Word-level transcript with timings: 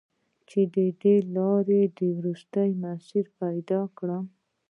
چې 0.49 0.59
د 0.73 0.75
دې 1.01 1.15
لارو، 1.35 1.81
وروستی 2.17 2.69
مسیر 2.83 3.25
پیدا 3.39 3.81
کړم 3.97 4.25